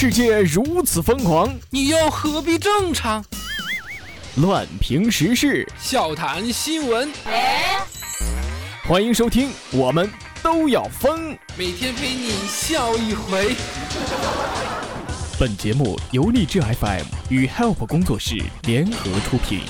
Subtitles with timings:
[0.00, 3.22] 世界如此疯狂，你又何必正常？
[4.36, 7.12] 乱评时事，笑谈新闻，
[8.88, 10.10] 欢迎收听，我们
[10.42, 11.36] 都要疯。
[11.54, 13.54] 每天陪你笑一回。
[15.38, 19.60] 本节目由荔枝 FM 与 Help 工作室联合出品。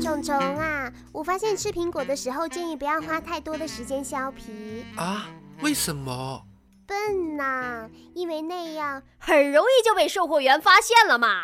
[0.00, 4.86] 虫虫啊，我发现吃苹果的时候建议不要花太多的时间削皮。
[4.96, 5.26] 啊？
[5.62, 6.45] 为什么？
[6.86, 11.42] 笨呐，因为那样很容易就被售货员发现了嘛。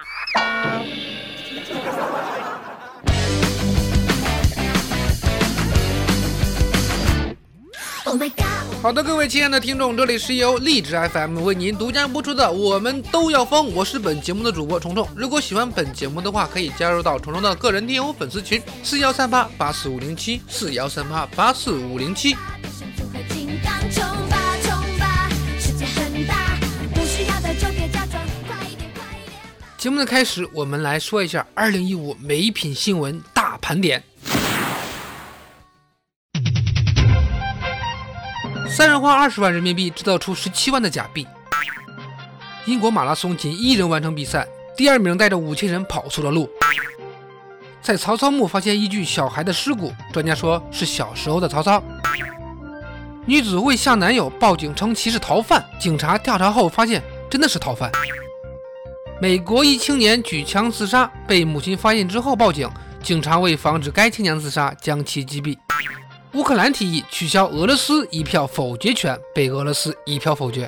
[8.81, 15.09] 好的，各位亲爱的听众，这里是由荔枝 FM 为您独家播出的《我们都要疯》，我是本节目的主播虫虫。
[15.17, 22.37] 如果喜欢本节目的话，可以加入到虫虫的个人听友粉丝群：四幺三八八四五零七，四幺三八八四五零七。
[29.83, 34.01] 节目的开始，我们来说一下二零一五美品新闻大盘点。
[38.71, 41.27] 三人花二十万人民币制造出十七万的假币。
[42.65, 46.49] 英国马拉松仅一人完成比赛，第二名带着五千人跑错了路。
[47.83, 51.83] 在曹操墓发现一具小孩的尸骨，专家说是小时候的曹操。
[53.27, 57.91] 女子为向男友报警称其是逃犯，警察调查后发现真的是逃犯。
[59.23, 62.69] 美国一青年举枪自杀，被母亲发现之后报警，
[63.05, 65.57] 警察为防止该青年自杀，将其击毙。
[66.33, 70.67] 乌克兰提议取消俄罗斯一票否决权，被俄罗斯一票否决。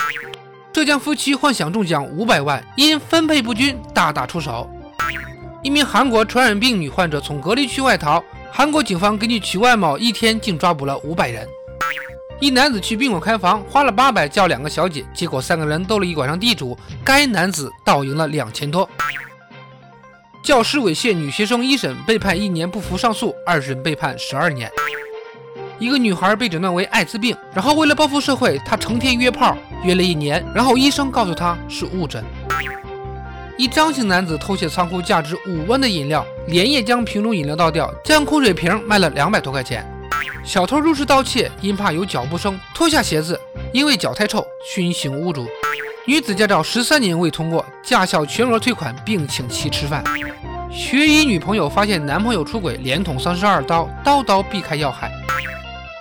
[0.73, 4.71] 浙江夫妻幻想中奖五百万，因分配不均大打出手。
[5.65, 11.45] 一名韩国传染病女患者从隔离区外逃，韩国警方根据其外貌，一天竟抓捕了五百人。
[12.45, 18.87] 一男子去宾馆开房，花了八百叫两个小姐，结果三个人斗了一晚上地主，该男子倒赢了两千多。
[20.43, 24.71] 教师猥亵女学生一审被判一年不服上诉，二审被判十二年。
[25.79, 32.23] 一个女孩被诊断为艾滋病，然后为了报复社会，她成天约炮，约了一年，然后医生告诉她是误诊。
[33.57, 39.91] 一张姓男子偷窃仓库价值五万的饮料，连夜将瓶中饮料倒掉，将空水瓶卖了两百多块钱。
[40.45, 43.41] 小偷入室盗窃，因怕有脚步声，脱下鞋子，
[43.73, 45.47] 因为脚太臭，熏醒屋主。
[46.07, 50.05] 女子驾照十三年未通过，驾校全额退款，并请其吃饭。
[50.71, 55.11] 学医女朋友发现男朋友出轨，连捅三十二刀，刀刀避开要害。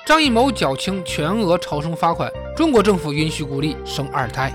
[0.05, 4.51] 张艺谋缴清全额超生罚款，中国政府允许鼓励生二胎。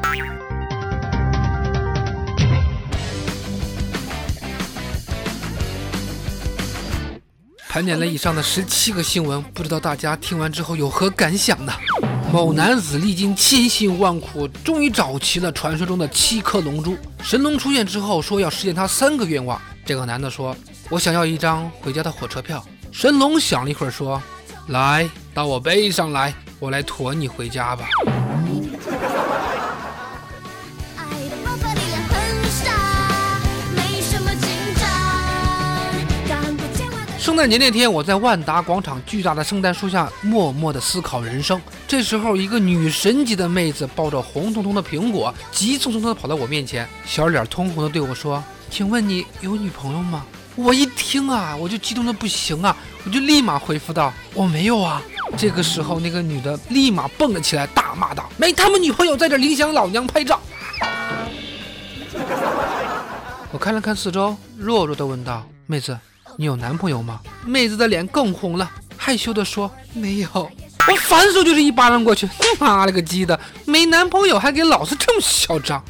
[7.78, 11.72] 盘点了以上的十七个新闻，不知道大家听完之后有何感想呢？
[12.32, 16.98] 某男子历经千辛万苦，终于找齐了传说中的七颗龙珠。
[17.22, 19.62] 神龙出现之后，说要实现他三个愿望。
[19.86, 20.56] 这个男的说
[20.90, 24.20] ：“我想要一张回家的火车票。”神龙想了一会儿，说
[24.66, 27.86] ：“来到我背上来，我来驮你回家吧。”
[37.28, 41.60] 圣诞节那天，我在万达广场巨大的圣诞树下默默地思考人生。
[41.86, 50.24] 这时候，一个女神级的妹子抱着红彤彤的苹果，急匆匆地跑到我面前，小脸通红地对我说：“请问你有女朋友吗？”
[50.56, 52.74] 我一听啊，我就激动的不行啊，
[53.04, 55.02] 我就立马回复道：“我没有啊。”
[55.36, 60.40] 这个时候，那个女的立马蹦了起来，大骂道：“没他们女朋友在这影响老娘拍照！”
[63.52, 65.94] 我看了看四周，弱弱的问道：“妹子。”
[66.40, 67.20] 你有男朋友吗？
[67.44, 70.28] 妹子的脸更红了，害羞的说：“没有。”
[70.88, 72.28] 我反手就是一巴掌过去，
[72.60, 75.82] 妈了个鸡的，没男朋友还给老子这么嚣张！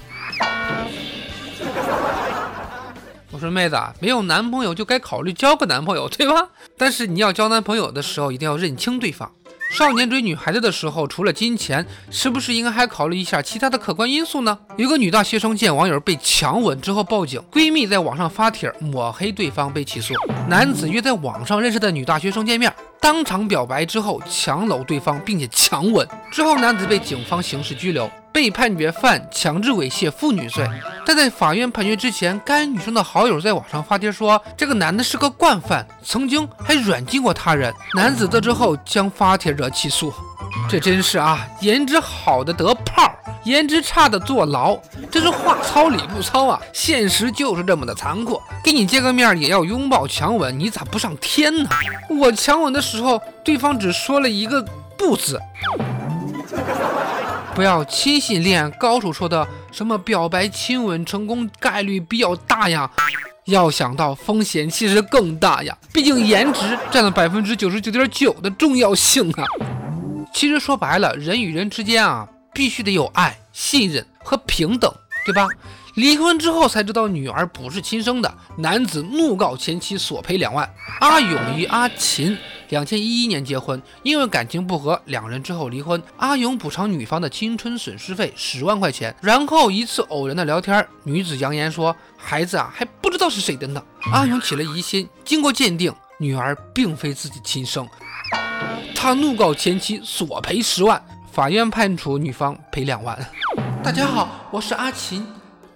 [3.30, 6.48] 我说妹子，没有男朋友就该考虑交个男朋友，对吧？
[6.78, 9.30] 但是你要交男朋友的时候，一定要认清对方。
[9.70, 14.58] 少年追女孩子的时候，除了金钱，是不是应该还考虑一下其他的客观因素呢？
[14.76, 20.14] 有个女大学生见网友被强吻之后报警，闺蜜在网上发帖抹黑对方，被起诉。
[20.48, 28.10] 男子约在网上认识的女大学生见面，当场表白之后强搂对方，并且强吻之后，男子被警方刑事拘留。
[28.32, 30.68] 被判决犯强制猥亵妇女罪，
[31.04, 37.72] 但在法院判决之前，该女生的好友在网上发帖说，这个男的是个惯犯，曾经还软禁过他人。
[37.94, 40.12] 男子得知后将发帖者起诉。
[40.68, 43.10] 这真是啊，颜值好的得炮，
[43.44, 44.76] 颜值差的坐牢，
[45.10, 46.60] 这是话糙理不糙啊！
[46.72, 51.68] 现实就是这么的残酷，给你见个面也要拥抱强吻，你咋不上天呢？
[52.08, 54.64] 我强吻的时候，对方只说了一个
[54.96, 55.40] 不字。
[57.58, 62.88] 不要轻信恋爱高手说的什么表白亲吻成功概率比较大呀。
[63.46, 69.42] 要想到风险其实更大呀，毕竟颜值占了百分之九十九点九的重要性啊。
[70.32, 74.88] 其实说白了，人与人之间啊，必须得有爱、信任和平等，
[75.24, 75.46] 对吧？
[75.94, 80.68] 离婚之后才知道女儿不是亲生的，男子怒告前妻索赔两万。
[81.00, 82.38] 阿勇与阿琴
[82.68, 86.00] 两千一一年结婚，因为感情不和，两人之后离婚。
[86.16, 89.12] 阿勇补偿女方的青春损失费十万块钱。
[89.20, 93.82] 然后一次偶然的聊天，女子扬言说孩子啊还不知道是谁的呢。
[94.12, 97.88] 阿勇起了疑心，经过鉴定，女儿并非自己亲生。
[98.94, 103.18] 他怒告前妻索赔十万，法院判处女方赔两万。
[103.88, 105.26] 大家好，我是阿琴。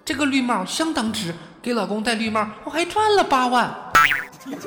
[0.05, 1.33] 这个绿帽相当值，
[1.63, 3.75] 给老公戴绿帽，我还赚了八万。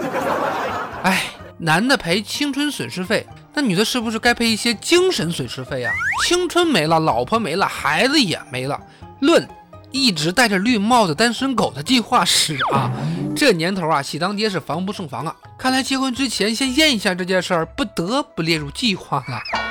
[1.05, 1.27] 哎，
[1.57, 5.93] 男的赔青春损失费，那女的是不是该赔一些精神损失费呀？
[6.27, 8.81] 青春没了，老婆没了，孩子也没了。
[9.21, 9.49] 论
[9.93, 12.91] 一直戴着绿帽子单身狗的计划史啊，
[13.37, 15.33] 这年头啊，喜当爹是防不胜防啊。
[15.57, 19.66] 看来结婚之前先验一下这件事儿，不得不列入计划了。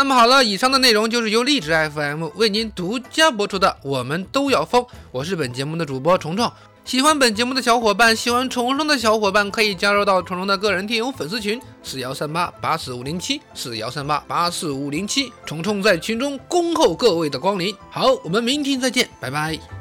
[0.00, 3.76] 那么好了，以上的内容就是由荔枝 FM 为您独家播出的。
[3.82, 4.82] 我们都要疯，
[5.12, 6.50] 我是本节目的主播虫虫。
[6.86, 17.76] 喜欢本节目的小伙伴，喜欢虫虫的小伙伴可以加入到虫虫的个人听友粉丝群四幺三八八四五零七四幺三八八四五零七，虫虫在群中恭候各位的光临。
[17.90, 19.79] 好，我们明天再见，拜拜。